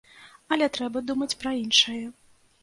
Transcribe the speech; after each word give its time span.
Але 0.55 0.69
трэба 0.77 1.03
думаць 1.11 1.29
пра 1.45 1.53
іншае. 1.61 2.01